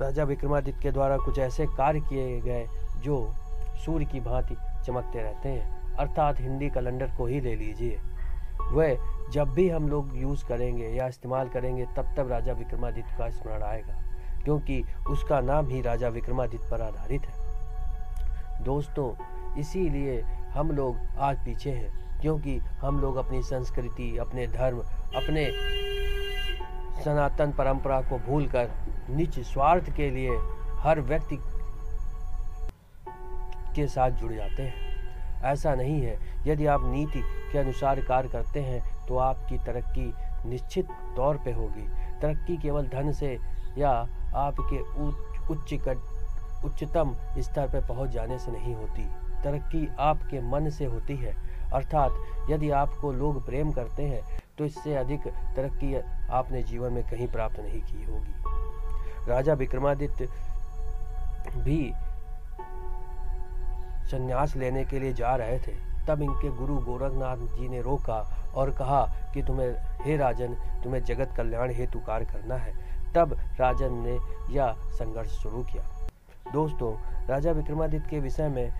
राजा 0.00 0.24
विक्रमादित्य 0.24 0.80
के 0.82 0.90
द्वारा 0.92 1.16
कुछ 1.16 1.38
ऐसे 1.38 1.66
कार्य 1.66 2.00
किए 2.00 2.40
गए 2.40 2.66
जो 3.02 3.34
सूर्य 3.84 4.04
की 4.04 4.20
भांति 4.20 4.56
चमकते 4.86 5.22
रहते 5.22 5.48
हैं। 5.48 5.94
अर्थात 5.96 6.40
हिंदी 6.40 6.70
कैलेंडर 6.70 7.10
को 7.16 7.26
ही 7.26 7.40
ले 7.40 7.54
लीजिए। 7.56 7.98
वह 8.72 8.98
जब 9.32 9.48
भी 9.48 9.68
हम 9.68 9.88
लोग 9.88 10.16
यूज़ 10.16 10.44
करेंगे 10.46 10.88
या 10.88 11.06
इस्तेमाल 11.06 11.48
करेंगे, 11.48 11.84
तब 11.86 12.14
तब 12.16 12.30
राजा 12.30 12.52
विक्रमादित्य 12.52 13.16
का 13.18 13.30
स्मरण 13.30 13.62
आएगा, 13.62 13.94
क्योंकि 14.44 14.84
उसका 15.10 15.40
नाम 15.40 15.68
ही 15.68 15.82
राजा 15.82 16.08
विक्रमादित्य 16.08 16.68
पर 16.70 16.82
आधारित 16.82 17.22
है। 17.22 18.64
दोस्तों, 18.64 19.12
इसीलिए 19.58 20.20
हम 20.50 20.70
लोग 20.70 20.96
आज 21.18 21.44
पीछे 21.44 21.70
हैं, 21.70 22.20
क्योंकि 22.20 22.56
हम 22.58 23.00
लोग 23.00 23.16
अपनी 23.16 23.42
संस्कृति, 23.42 24.16
अपने 24.18 24.46
धर्म, 24.46 24.78
अपने 25.16 25.44
सनातन 27.04 27.52
परंपरा 27.52 28.00
को 28.00 28.18
भूलकर 28.18 28.70
निज 29.10 29.40
स्वार्थ 29.40 29.90
के 29.90 30.10
लिए 30.10 30.38
हर 30.72 31.00
व्यक्ति 31.00 31.36
के 33.76 33.86
साथ 33.86 34.10
जुड़ 34.10 34.32
जाते 34.32 34.62
हैं। 34.62 34.96
ऐसा 35.42 35.74
नहीं 35.74 36.02
है। 36.02 36.18
यदि 36.46 36.66
आप 36.66 36.80
नीति 36.84 37.22
के 37.52 37.58
अनुसार 37.58 38.00
कार्य 38.00 38.28
करते 38.28 38.60
हैं 38.60 39.06
तो 39.06 39.16
आपकी 39.16 39.58
तरक्की 39.58 40.14
निश्चित 40.48 40.86
तौर 41.16 41.36
पे 41.36 41.52
होगी। 41.52 41.88
तरक्की 42.22 42.56
केवल 42.56 42.82
धन 42.82 43.12
से 43.12 43.38
या 43.78 43.90
आपके 44.34 44.80
उच्च 44.80 45.96
उच्चतम 46.64 47.16
स्तर 47.38 47.68
पर 47.68 47.86
पहुँच 47.86 48.10
जाने 48.10 48.38
से 48.38 48.52
नहीं 48.52 48.74
होती। 48.74 49.04
तरक्की 49.44 49.88
आपके 50.00 50.40
मन 50.40 50.70
से 50.70 50.84
होती 50.84 51.16
है। 51.16 51.36
अर्थात, 51.72 52.12
यदि 52.50 52.70
आपको 52.70 53.12
लोग 53.12 53.46
प्रेम 53.46 53.70
करते 53.70 54.02
हैं 54.02 54.22
तो 54.58 54.64
इससे 54.64 54.94
अधिक 54.94 55.20
तरक्की 55.28 55.94
आपने 56.30 56.62
जीवन 56.62 56.92
में 56.92 57.04
कहीं 57.04 57.28
प्राप्त 57.28 57.60
नहीं 57.60 57.82
की 57.82 58.04
होगी। 58.04 58.34
राजा 59.30 59.52
विक्रमादित्य 59.52 60.28
भी 61.56 61.92
संन्यास 64.10 64.56
लेने 64.56 64.84
के 64.84 64.98
लिए 64.98 65.12
जा 65.12 65.36
रहे 65.36 65.58
थे। 65.58 65.72
तब 66.08 66.22
इनके 66.22 66.50
गुरु 66.50 66.76
गोरखनाथ 66.76 67.36
जी 67.36 67.68
ने 67.68 67.80
रोका 67.82 68.52
और 68.54 68.70
कहा 68.70 69.12
कि 69.34 69.42
तुम्हें, 69.42 69.74
हे 70.00 70.16
राजन, 70.16 70.54
तुम्हें 70.54 71.04
जगत 71.04 71.34
कल्याण 71.36 71.70
हेतु 71.70 72.00
कार्य 72.00 72.24
करना 72.24 72.54
है। 72.54 72.74
तब 73.14 73.36
राजन 73.60 73.92
ने 73.92 74.18
यह 74.54 74.72
संघर्ष 74.72 75.28
शुरू 75.28 75.62
किया। 75.62 76.08
दोस्तों, 76.52 76.96
राजा 77.26 77.52
विक्रमादित्य 77.52 78.08
के 78.10 78.20
विषय 78.20 78.48
में 78.48 78.70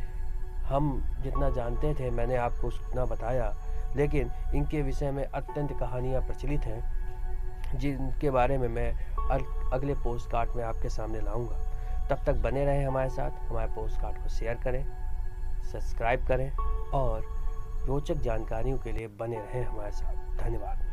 हम 0.64 1.02
जितना 1.20 1.50
जानते 1.50 1.94
थे, 1.94 2.10
मैंने 2.10 2.36
आपको 2.36 2.66
उतना 2.66 3.04
बताया। 3.04 3.54
लेकिन 3.96 4.30
इनके 4.54 4.82
विषय 4.82 5.10
में 5.10 5.24
अत्यंत 5.24 5.72
कहानियाँ 5.80 6.22
प्रचलित 6.22 6.60
हैं, 6.60 7.78
जिनके 7.78 8.30
बारे 8.30 8.58
में 8.58 8.68
मैं 8.68 8.92
अगले 9.72 9.94
पोस्ट 9.94 10.30
कार्ड 10.30 10.50
में 10.56 10.64
आपके 10.64 10.88
सामने 10.88 11.20
लाऊँगा। 11.20 11.56
तब 12.10 12.24
तक 12.26 12.42
बने 12.42 12.64
रहें 12.64 12.86
हमारे 12.86 13.10
साथ। 13.10 13.50
हमारे 13.50 13.72
पोस्ट 13.72 14.00
कार्ड 14.00 14.22
को 14.22 14.28
शेयर 14.28 14.54
करें 14.54 14.84
सब्सक्राइब 15.64 16.26
करें 16.26 16.50
और 16.94 17.22
रोचक 17.86 18.16
जानकारियों 18.16 18.78
के 18.78 18.92
लिए 18.92 19.06
बने 19.20 19.36
रहें 19.36 19.64
हमारे 19.64 19.90
साथ। 19.92 20.36
धन्यवाद। 20.36 20.84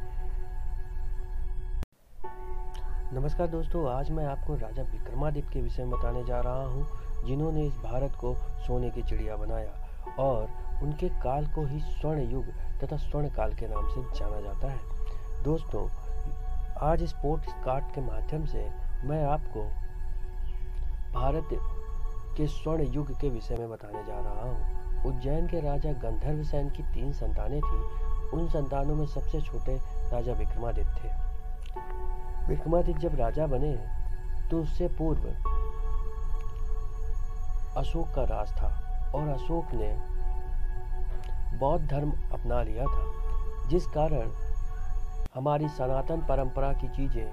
नमस्कार 3.13 3.47
दोस्तों, 3.47 3.85
आज 3.89 4.09
मैं 4.09 4.25
आपको 4.25 4.55
राजा 4.55 4.83
विक्रमादित्य 4.83 5.49
के 5.53 5.61
विषय 5.61 5.83
में 5.83 5.91
बताने 5.91 6.23
जा 6.23 6.39
रहा 6.39 6.63
हूँ, 6.63 6.87
जिन्होंने 7.25 7.63
इस 7.63 7.75
भारत 7.75 8.15
को 8.15 8.35
सोने 8.65 8.89
की 8.89 9.01
चिड़िया 9.01 9.35
बनाया 9.35 10.15
और 10.19 10.47
उनके 10.83 11.09
काल 11.09 11.45
को 11.47 11.65
ही 11.65 11.79
स्वर्ण 11.79 12.21
युग 12.31 12.45
तथा 12.83 12.97
स्वर्ण 12.97 13.29
काल 13.29 13.53
के 13.53 13.67
नाम 13.67 13.87
से 13.87 14.01
जाना 14.19 14.39
जाता 14.41 14.71
है। 14.71 15.43
दोस्तों, 15.43 15.87
आज 16.81 17.03
इस 17.03 17.13
कार्ड 17.23 17.85
के 17.85 18.01
माध्यम 18.01 18.45
से 18.45 18.69
मैं 19.03 19.23
आपको 19.25 19.63
भारत 21.13 21.49
के 22.37 22.47
स्वर्ण 22.47 22.83
युग 22.83 23.11
के 23.21 23.29
विषय 23.29 23.55
में 23.55 23.69
बताने 23.69 24.03
जा 24.03 24.19
रहा 24.19 24.49
हूँ। 24.49 25.03
उज्जैन 25.05 25.47
के 25.47 25.59
राजा 25.59 25.91
गंधर्व 25.91 26.43
सेन 26.43 26.69
की 26.69 26.83
तीन 26.83 27.11
संतानें 27.13 27.61
थी। 27.61 27.81
उन 28.33 28.47
संतानों 28.47 28.95
में 28.95 29.05
सबसे 29.05 29.41
छोटे 29.41 29.75
राजा 30.11 30.33
विक्रमादित्य 30.33 30.91
थे। 30.93 31.09
विक्रमादित्य 32.47 32.99
जब 32.99 33.15
राजा 33.15 33.47
बने 33.47 33.73
तो 34.51 34.61
उससे 34.61 34.87
पूर्व 34.87 35.27
अशोक 37.79 38.07
का 38.15 38.23
राज 38.23 38.51
था 38.51 38.69
और 39.15 39.27
अशोक 39.27 39.73
ने 39.73 40.12
बौद्ध 41.59 41.85
धर्म 41.87 42.11
अपना 42.33 42.61
लिया 42.63 42.85
था, 42.85 43.67
जिस 43.69 43.85
कारण 43.87 44.31
हमारी 45.35 45.67
सनातन 45.69 46.21
परंपरा 46.21 46.71
की 46.73 46.87
चीज़ें, 46.87 47.25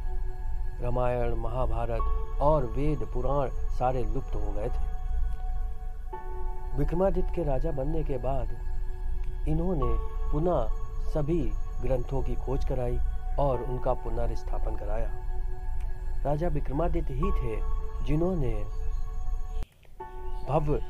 रामायण, 0.83 1.35
महाभारत 1.35 2.41
और 2.43 2.67
वेद, 2.67 2.99
पुराण 3.13 3.49
सारे 3.79 4.05
लुप्त 4.05 4.35
हो 4.35 4.53
गए 4.53 4.69
थे। 4.69 4.89
विक्रमादित्य 6.79 7.33
के 7.35 7.45
राजा 7.45 7.71
बनने 7.71 8.03
के 8.05 8.19
बाद 8.19 8.57
इन्होंने 9.49 9.93
पुनः 10.33 11.13
सभी 11.13 11.41
ग्रंथों 11.83 12.23
की 12.23 12.35
खोज 12.37 12.65
कराई 12.65 12.99
और 13.41 13.63
उनका 13.63 13.93
पुनर्स्थापन 13.95 14.77
कराया। 14.77 15.11
राजा 16.25 16.49
विक्रमादित्य 16.49 17.15
ही 17.15 17.31
थे 17.33 17.57
जिन्होंने 18.07 18.55
भव्य 20.49 20.81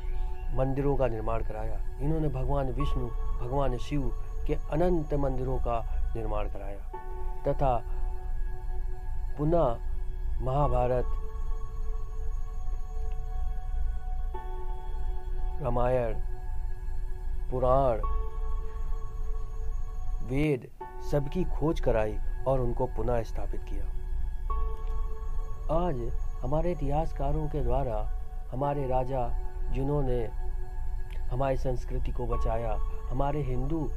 मंदिरों 0.53 0.97
का 0.97 1.07
निर्माण 1.07 1.43
कराया। 1.43 1.97
इन्होंने 1.99 2.27
भगवान 2.27 2.67
विष्णु, 2.67 3.07
भगवान 3.41 3.77
शिव 3.77 4.11
के 4.47 4.53
अनंत 4.53 5.13
मंदिरों 5.13 5.57
का 5.57 5.85
निर्माण 6.15 6.47
कराया। 6.47 6.91
तथा 7.47 7.83
पुनः 9.37 9.77
महाभारत, 10.41 11.05
रामायण, 15.63 16.13
पुराण, 17.51 17.97
वेद 20.27 20.67
सबकी 21.11 21.43
खोज 21.43 21.79
कराई 21.79 22.17
और 22.47 22.59
उनको 22.59 22.85
पुनः 22.85 23.23
स्थापित 23.23 23.61
किया। 23.63 23.85
आज 25.85 26.11
हमारे 26.43 26.71
इतिहासकारों 26.71 27.47
के 27.47 27.63
द्वारा 27.63 27.97
हमारे 28.51 28.87
राजा 28.87 29.50
जिन्होंने 29.73 30.29
हमारी 31.31 31.57
संस्कृति 31.57 32.11
को 32.11 32.27
बचाया, 32.27 32.77
हमारे 33.11 33.41
हिंदू 33.41 33.91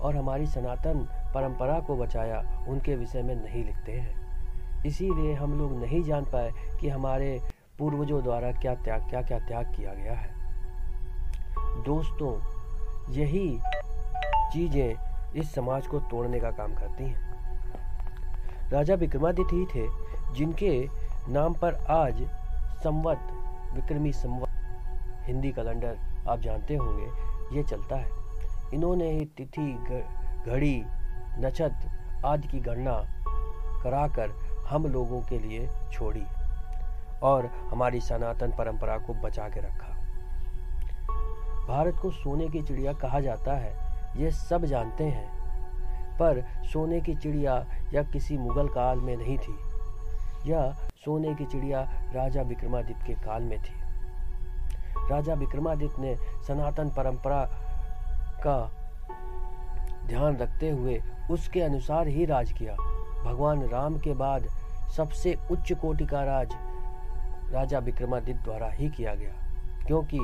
और 0.00 0.16
हमारी 0.16 0.46
सनातन 0.46 1.08
परंपरा 1.34 1.80
को 1.80 1.96
बचाया, 1.96 2.64
उनके 2.68 2.96
विषय 2.96 3.22
में 3.22 3.34
नहीं 3.34 3.64
लिखते 3.64 3.92
हैं। 3.92 4.82
इसीलिए 4.86 5.34
हम 5.34 5.58
लोग 5.58 5.72
नहीं 5.80 6.02
जान 6.02 6.24
पाए 6.24 6.52
कि 6.80 6.88
हमारे 6.88 7.40
पूर्वजों 7.78 8.22
द्वारा 8.22 8.52
क्या 8.52 8.74
त्याग 8.74 9.08
क्या 9.10 9.22
क्या 9.22 9.38
त्याग 9.38 9.74
किया 9.76 9.94
गया 9.94 10.14
है। 10.14 10.36
दोस्तों, 11.82 12.32
यही 13.12 13.60
चीज़ें 14.52 14.96
इस 15.36 15.54
समाज 15.54 15.86
को 15.86 16.00
तोड़ने 16.00 16.40
का 16.40 16.50
काम 16.50 16.74
करती 16.74 17.04
हैं। 17.04 18.70
राजा 18.70 18.94
विक्रमादित्य 18.94 19.56
ही 19.56 19.66
थे, 19.66 19.88
जिनके 20.34 20.88
नाम 21.28 21.54
पर 21.54 21.74
आज 21.74 22.22
संवत, 22.84 23.18
विक्रमी 23.74 24.12
संवत 24.12 24.48
हिंदी 25.28 25.50
कैलेंडर 25.52 25.96
आप 26.28 26.40
जानते 26.40 26.76
होंगे, 26.76 27.56
ये 27.56 27.62
चलता 27.62 27.96
है। 27.96 28.10
इन्होंने 28.74 29.10
ही 29.10 29.24
तिथि 29.36 29.72
घड़ी, 30.46 30.82
नक्षत्र 31.38 32.26
आदि 32.26 32.48
की 32.48 32.60
गणना 32.60 32.94
कराकर 33.82 34.30
हम 34.68 34.86
लोगों 34.86 35.20
के 35.22 35.38
लिए 35.38 35.68
छोड़ी 35.92 36.24
और 37.22 37.46
हमारी 37.70 38.00
सनातन 38.00 38.52
परंपरा 38.58 38.96
को 38.98 39.14
बचा 39.14 39.48
के 39.48 39.60
रखा। 39.60 39.94
भारत 41.68 41.98
को 42.02 42.10
सोने 42.10 42.48
की 42.48 42.62
चिड़िया 42.62 42.92
कहा 42.92 43.20
जाता 43.20 43.54
है, 43.54 43.72
ये 44.16 44.30
सब 44.30 44.64
जानते 44.64 45.04
हैं, 45.04 45.26
पर 46.18 46.42
सोने 46.72 47.00
की 47.00 47.14
चिड़िया 47.14 47.54
या 47.94 48.02
किसी 48.02 48.38
मुगल 48.38 48.68
काल 48.68 49.00
में 49.00 49.16
नहीं 49.16 49.38
थी। 49.38 49.56
यह 50.50 50.72
सोने 51.04 51.34
की 51.34 51.44
चिड़िया 51.44 51.80
राजा 52.14 52.42
विक्रमादित्य 52.42 53.04
के 53.06 53.14
काल 53.14 53.42
में 53.42 53.58
थी। 53.62 53.77
राजा 55.10 55.34
विक्रमादित्य 55.34 56.02
ने 56.02 56.16
सनातन 56.46 56.88
परंपरा 56.88 57.44
का 58.42 58.58
ध्यान 60.06 60.36
रखते 60.36 60.70
हुए 60.70 61.00
उसके 61.30 61.60
अनुसार 61.60 62.08
ही 62.08 62.24
राज 62.24 62.52
किया। 62.52 62.74
भगवान 63.24 63.62
राम 63.68 63.98
के 63.98 64.14
बाद 64.14 64.46
सबसे 64.96 65.36
उच्च 65.50 65.72
कोटि 65.72 66.06
का 66.06 66.22
राज 66.24 66.52
राजा 67.52 67.78
विक्रमादित्य 67.78 68.42
द्वारा 68.42 68.68
ही 68.70 68.88
किया 68.88 69.14
गया, 69.14 69.32
क्योंकि 69.86 70.18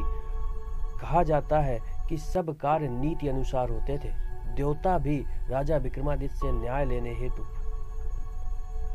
कहा 1.01 1.23
जाता 1.23 1.59
है 1.61 1.79
कि 2.09 2.17
सब 2.19 2.57
कार्य 2.59 2.89
नीति 2.91 3.29
अनुसार 3.29 3.71
होते 3.71 3.99
थे। 3.99 4.13
देवता 4.55 4.97
भी 4.99 5.17
राजा 5.51 5.77
विक्रमादित्य 5.77 6.37
से 6.37 6.53
न्याय 6.53 6.85
लेने 6.85 7.15
हेतु 7.15 7.43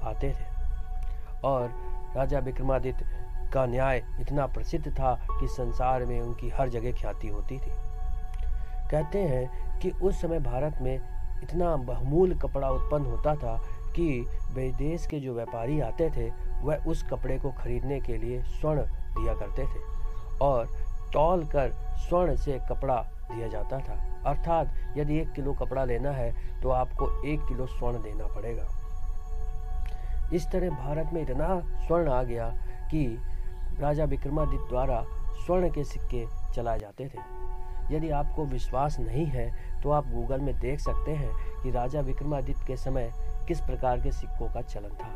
आते 0.03 0.29
थे। 0.29 0.45
और 1.43 1.69
राजा 2.15 2.39
विक्रमादित्य 2.39 3.05
का 3.53 3.65
न्याय 3.65 4.03
इतना 4.19 4.45
प्रसिद्ध 4.47 4.87
था 4.89 5.13
कि 5.31 5.47
संसार 5.47 6.05
में 6.05 6.19
उनकी 6.21 6.49
हर 6.49 6.69
जगह 6.69 6.91
ख्याति 6.91 7.27
होती 7.27 7.57
थी। 7.57 7.71
कहते 8.91 9.19
हैं 9.19 9.79
कि 9.79 9.89
उस 9.91 10.21
समय 10.21 10.39
भारत 10.39 10.77
में 10.81 10.95
इतना 11.43 11.75
बहुमूल 11.75 12.33
कपड़ा 12.35 12.69
उत्पन्न 12.69 13.05
होता 13.05 13.35
था 13.35 13.55
कि 13.95 14.07
विदेश 14.51 15.05
के 15.05 15.19
जो 15.19 15.33
व्यापारी 15.33 15.79
आते 15.79 16.09
थे, 16.09 16.29
वह 16.63 16.85
उस 16.87 17.03
कपड़े 17.03 17.37
को 17.39 17.51
खरीदने 17.51 17.99
के 17.99 18.17
लिए 18.17 18.41
स्वर्ण 18.41 18.81
दिया 18.81 19.33
करते 19.33 19.65
थे 19.65 19.79
और 20.41 20.67
तौल 21.13 21.43
कर 21.45 21.71
स्वर्ण 21.99 22.35
से 22.35 22.59
कपड़ा 22.69 22.95
दिया 23.31 23.47
जाता 23.47 23.79
था। 23.79 23.95
अर्थात 24.25 24.97
यदि 24.97 25.19
एक 25.19 25.31
किलो 25.31 25.53
कपड़ा 25.53 25.83
लेना 25.83 26.11
है 26.11 26.31
तो 26.61 26.69
आपको 26.69 27.09
एक 27.27 27.47
किलो 27.47 27.65
स्वर्ण 27.67 28.01
देना 28.03 28.27
पड़ेगा। 28.35 28.67
इस 30.33 30.47
तरह 30.51 30.69
भारत 30.77 31.09
में 31.13 31.21
इतना 31.21 31.59
स्वर्ण 31.87 32.11
आ 32.11 32.21
गया 32.23 32.49
कि 32.91 33.05
राजा 33.81 34.03
विक्रमादित्य 34.03 34.67
द्वारा 34.69 35.03
स्वर्ण 35.35 35.69
के 35.69 35.83
सिक्के 35.83 36.25
चलाए 36.55 36.79
जाते 36.79 37.05
थे। 37.05 37.95
यदि 37.95 38.09
आपको 38.09 38.45
विश्वास 38.45 38.99
नहीं 38.99 39.25
है 39.25 39.51
तो 39.81 39.91
आप 39.91 40.07
गूगल 40.07 40.41
में 40.41 40.53
देख 40.59 40.79
सकते 40.79 41.11
हैं 41.11 41.31
कि 41.63 41.71
राजा 41.71 42.01
विक्रमादित्य 42.01 42.65
के 42.67 42.75
समय 42.77 43.11
किस 43.47 43.61
प्रकार 43.61 44.01
के 44.01 44.11
सिक्कों 44.11 44.49
का 44.53 44.61
चलन 44.61 44.95
था। 44.95 45.11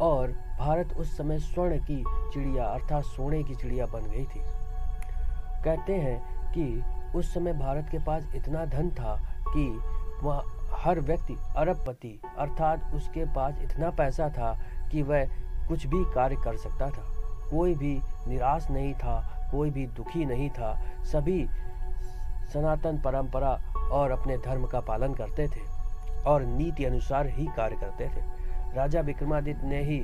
और 0.00 0.32
भारत 0.58 0.92
उस 0.96 1.16
समय 1.16 1.38
स्वर्ण 1.38 1.78
की 1.80 2.02
चिड़िया 2.32 2.64
अर्थात 2.64 3.04
सोने 3.04 3.42
की 3.42 3.54
चिड़िया 3.54 3.86
बन 3.86 4.10
गई 4.10 4.24
थी। 4.24 4.40
कहते 5.64 5.94
हैं 5.94 6.52
कि 6.52 6.82
उस 7.18 7.32
समय 7.34 7.52
भारत 7.52 7.88
के 7.90 7.98
पास 7.98 8.28
इतना 8.34 8.64
धन 8.64 8.90
था 8.90 9.14
कि 9.48 9.66
वह 10.22 10.42
हर 10.74 11.00
व्यक्ति 11.00 11.36
अरबपति 11.56 12.20
अर्थात 12.38 12.94
उसके 12.94 13.24
पास 13.24 13.58
इतना 13.62 13.90
पैसा 13.90 14.28
था 14.28 14.52
कि 14.92 15.02
वह 15.02 15.24
कुछ 15.68 15.86
भी 15.86 16.04
कार्य 16.14 16.36
कर 16.36 16.56
सकता 16.56 16.90
था। 16.90 17.04
कोई 17.50 17.74
भी 17.74 18.00
निराश 18.28 18.70
नहीं 18.70 18.94
था 18.94 19.48
कोई 19.50 19.70
भी 19.70 19.86
दुखी 19.86 20.24
नहीं 20.24 20.48
था। 20.50 20.74
सभी 21.04 21.46
सनातन 22.52 22.98
परंपरा 22.98 23.50
और 23.92 24.10
अपने 24.10 24.36
धर्म 24.38 24.66
का 24.66 24.80
पालन 24.80 25.14
करते 25.14 25.46
थे 25.48 25.60
और 26.26 26.42
नीति 26.42 26.84
अनुसार 26.84 27.26
ही 27.28 27.46
कार्य 27.46 27.76
करते 27.76 28.08
थे। 28.08 28.24
राजा 28.76 29.00
विक्रमादित्य 29.00 29.66
ने 29.66 29.82
ही 29.82 30.00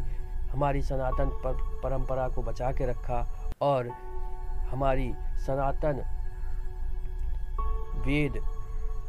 हमारी 0.51 0.83
सनातन 0.83 1.31
पर, 1.45 1.53
परंपरा 1.83 2.29
को 2.29 2.43
बचा 2.43 2.71
के 2.73 2.87
रखा 2.87 3.27
और 3.63 3.89
हमारी 4.71 5.13
सनातन 5.47 6.03
वेद 8.07 8.37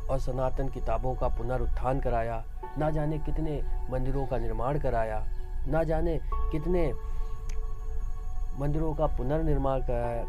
और 0.10 0.20
सनातन 0.20 0.70
किताबों 0.70 1.14
का 1.16 1.28
पुनरुत्थान 1.28 2.00
कराया। 2.00 2.44
ना 2.78 2.90
जाने 2.90 3.18
कितने 3.18 3.62
मंदिरों 3.90 4.26
का 4.28 4.38
निर्माण 4.38 4.80
कराया 4.80 5.24
ना 5.68 5.84
जाने 5.84 6.20
कितने 6.54 6.92
मंदिरों 8.60 8.94
का 8.94 9.06
पुनर्निर्माण 9.18 9.82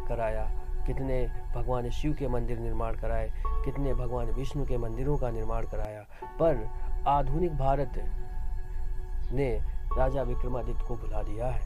कराया 0.07 0.45
कितने 0.87 1.21
भगवान 1.55 1.89
शिव 1.89 2.13
के 2.13 2.27
मंदिर 2.27 2.59
निर्माण 2.59 2.95
कराए, 2.95 3.29
कितने 3.65 3.93
भगवान 3.93 4.27
विष्णु 4.31 4.65
के 4.65 4.77
मंदिरों 4.77 5.17
का 5.17 5.29
निर्माण 5.31 5.65
कराया। 5.65 6.01
पर 6.39 6.67
आधुनिक 7.07 7.57
भारत 7.57 7.93
ने 9.31 9.49
राजा 9.97 10.21
विक्रमादित्य 10.21 10.85
को 10.87 10.95
भुला 10.95 11.21
दिया 11.23 11.47
है। 11.47 11.61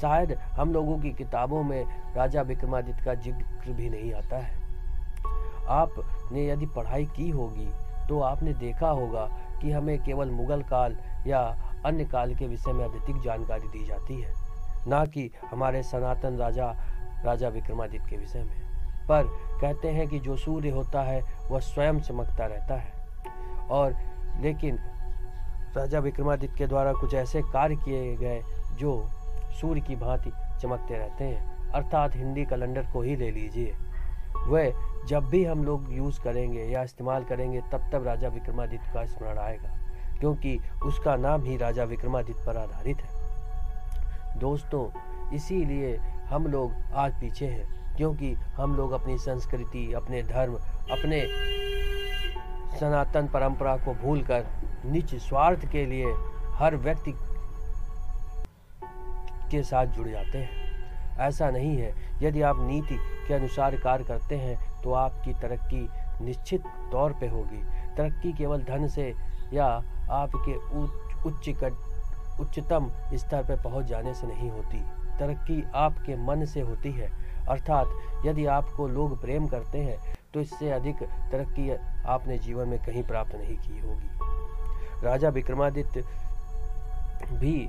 शायद 0.00 0.32
हम 0.56 0.72
लोगों 0.72 0.98
की 0.98 1.12
किताबों 1.12 1.62
में 1.62 1.84
राजा 2.16 2.42
विक्रमादित्य 2.42 3.04
का 3.04 3.14
ज़िक्र 3.14 3.72
भी 3.72 3.88
नहीं 3.90 4.12
आता 4.14 4.36
है। 4.36 4.54
आपने 5.76 6.46
यदि 6.46 6.66
पढ़ाई 6.66 7.04
की 7.06 7.28
होगी 7.30 7.68
तो 8.08 8.20
आपने 8.22 8.52
देखा 8.54 8.88
होगा 8.90 9.28
कि 9.62 9.70
हमें 9.72 9.98
केवल 10.04 10.30
मुगल 10.30 10.62
काल 10.62 10.96
या 11.26 11.40
अन्य 11.84 12.04
काल 12.04 12.34
के 12.34 12.46
विषय 12.46 12.72
में 12.72 12.84
अधिक 12.84 13.20
जानकारी 13.20 13.68
दी 13.68 13.84
जाती 13.84 14.20
है। 14.20 14.34
ना 14.88 15.04
कि 15.04 15.30
हमारे 15.50 15.82
सनातन 15.82 16.36
राजा 16.36 16.76
राजा 17.24 17.48
विक्रमादित्य 17.48 18.06
के 18.10 18.16
विषय 18.16 18.42
में। 18.42 18.66
पर 19.08 19.22
कहते 19.60 19.88
हैं 19.88 20.08
कि 20.08 20.18
जो 20.18 20.36
सूर्य 20.36 20.70
होता 20.70 21.02
है, 21.02 21.22
वह 21.50 21.58
स्वयं 21.58 22.00
चमकता 22.00 22.46
रहता 22.46 22.74
है। 22.74 22.92
और 23.70 23.96
लेकिन 24.40 24.78
राजा 25.76 25.98
विक्रमादित्य 25.98 26.54
के 26.58 26.66
द्वारा 26.66 26.92
कुछ 26.92 27.14
ऐसे 27.14 27.42
कार्य 27.42 27.76
किए 27.76 28.16
गए, 28.16 28.42
जो 28.72 29.06
सूर्य 29.60 29.80
की 29.80 29.96
भांति 29.96 30.32
चमकते 30.60 30.94
रहते 30.94 31.24
हैं। 31.24 31.70
अर्थात 31.70 32.16
हिंदी 32.16 32.44
कैलेंडर 32.44 32.82
को 32.92 33.02
ही 33.02 33.16
ले 33.16 33.30
लीजिए। 33.30 33.74
वह 34.46 34.74
जब 35.06 35.24
भी 35.24 35.44
हम 35.44 35.64
लोग 35.64 35.86
यूज़ 35.90 36.20
करेंगे 36.20 36.62
या 36.62 36.82
इस्तेमाल 36.82 37.24
करेंगे, 37.24 37.60
तब 37.60 37.90
तब 37.92 38.06
राजा 38.06 38.28
विक्रमादित्य 38.28 38.90
का 38.94 39.04
स्मरण 39.04 39.38
आएगा। 39.38 39.85
क्योंकि 40.20 40.58
उसका 40.84 41.16
नाम 41.16 41.44
ही 41.44 41.56
राजा 41.56 41.84
विक्रमादित्य 41.84 42.44
पर 42.46 42.56
आधारित 42.56 42.96
है। 42.96 44.38
दोस्तों, 44.38 44.88
इसीलिए 45.34 45.96
हम 46.28 46.46
लोग 46.46 46.72
आज 46.94 47.20
पीछे 47.20 47.46
हैं, 47.46 47.94
क्योंकि 47.96 48.32
हम 48.56 48.74
लोग 48.76 48.92
अपनी 48.92 49.18
संस्कृति, 49.18 49.92
अपने 49.92 50.22
धर्म, 50.22 50.54
अपने 50.90 51.20
सनातन 52.80 53.28
परंपरा 53.28 53.76
को 53.76 53.94
भूलकर 53.94 54.46
निज 54.84 55.14
स्वार्थ 55.18 55.66
के 55.72 55.84
लिए 55.86 56.12
हर 56.54 56.76
व्यक्ति 56.76 57.12
के 59.50 59.62
साथ 59.62 59.86
जुड़ 59.86 60.08
जाते 60.08 60.38
हैं। 60.38 60.64
ऐसा 61.18 61.50
नहीं 61.50 61.76
है, 61.76 61.94
यदि 62.22 62.42
आप 62.42 62.56
नीति 62.60 62.96
के 63.28 63.34
अनुसार 63.34 63.76
कार्य 63.76 64.04
करते 64.04 64.36
हैं 64.36 64.82
तो 64.82 64.92
आपकी 64.92 65.32
तरक्की 65.32 65.88
निश्चित 66.24 66.62
तौर 66.92 67.12
पे 67.12 67.28
होगी। 67.28 67.62
तरक्की 67.96 68.32
केवल 68.32 68.62
धन 68.62 68.86
से 68.88 69.12
या 69.52 69.68
आपके 70.10 70.56
उच्च 71.28 71.72
उच्चतम 72.40 72.90
स्तर 73.14 73.42
पर 73.42 73.62
पहुँच 73.62 73.86
जाने 73.86 74.14
से 74.14 74.26
नहीं 74.26 74.50
होती। 74.50 74.80
तरक्की 75.18 75.64
आपके 75.74 76.16
मन 76.16 76.44
से 76.44 76.60
होती 76.60 76.92
है। 76.92 77.10
अर्थात, 77.48 77.86
यदि 78.26 78.46
आपको 78.46 78.88
लोग 78.88 79.20
प्रेम 79.20 79.46
करते 79.46 79.78
हैं 79.78 80.16
तो 80.34 80.40
इससे 80.40 80.70
अधिक 80.70 80.96
तरक्की 81.02 81.70
आपने 82.06 82.38
जीवन 82.38 82.68
में 82.68 82.78
कहीं 82.78 83.02
प्राप्त 83.02 83.34
नहीं 83.34 83.56
की 83.56 83.80
होगी। 83.80 84.10
राजा 85.06 85.28
विक्रमादित्य 85.28 86.02
भी 87.32 87.68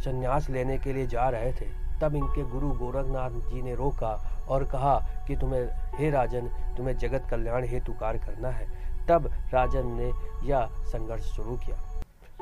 संन्यास 0.00 0.50
लेने 0.50 0.78
के 0.78 0.92
लिए 0.92 1.06
जा 1.06 1.28
रहे 1.28 1.52
थे। 1.52 1.84
तब 2.00 2.14
इनके 2.14 2.42
गुरु 2.42 2.68
गोरखनाथ 2.68 3.30
जी 3.30 3.62
ने 3.62 3.74
रोका 3.74 4.44
और 4.48 4.64
कहा 4.64 5.06
कि 5.26 5.36
तुम्हें 5.36 5.68
हे 5.94 6.10
राजन, 6.10 6.48
तुम्हें 6.48 6.98
जगत 6.98 7.26
कल्याण 7.30 7.64
हेतु 7.64 7.92
कार्य 7.92 8.18
करना 8.18 8.48
है। 8.48 8.93
तब 9.08 9.30
राजन 9.54 9.86
ने 9.86 10.12
यह 10.48 10.68
संघर्ष 10.84 11.24
शुरू 11.26 11.56
किया। 11.56 11.76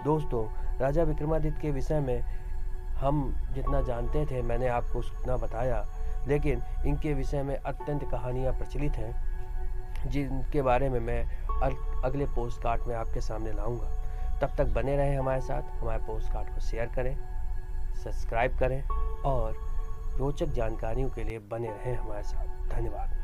दोस्तों, 0.05 0.47
राजा 0.79 1.03
विक्रमादित्य 1.03 1.61
के 1.63 1.71
विषय 1.71 2.01
में 2.01 2.21
हम 2.97 3.35
जितना 3.53 3.81
जानते 3.81 4.25
थे, 4.27 4.43
मैंने 4.43 4.69
आपको 4.69 4.99
उतना 4.99 5.37
बताया, 5.37 5.85
लेकिन 6.29 6.63
इनके 6.87 7.15
विषय 7.15 7.43
में 7.43 7.57
अत्यंत 7.57 8.05
कहानियाँ 8.11 8.53
प्रचलित 8.53 8.93
हैं, 8.93 10.11
जिनके 10.11 10.63
बारे 10.63 10.89
में 10.89 11.01
मैं 11.01 11.25
अगले 12.03 12.27
पोस्ट 12.27 12.63
कार्ड 12.63 12.83
में 12.83 12.95
आपके 12.95 13.21
सामने 13.21 13.53
लाऊँगा। 13.53 13.89
तब 14.41 14.57
तक 14.59 14.73
बने 14.75 14.97
रहें 14.97 15.19
हमारे 15.19 15.41
साथ, 15.41 15.63
हमारे 15.81 16.03
पोस्ट 16.05 16.33
कार्ड 16.33 16.49
को 16.49 16.61
शेयर 16.61 16.87
करें 16.87 17.17
सब्सक्राइब 17.95 18.59
करें, 18.59 18.83
और 19.25 19.55
रोचक 20.17 20.47
जानकारियों 20.47 21.11
के 21.11 21.25
लिए 21.25 21.39
बने 21.39 21.69
रहें 21.69 21.97
हमारे 21.97 22.23
साथ। 22.23 22.69
धन्यवाद। 22.71 23.22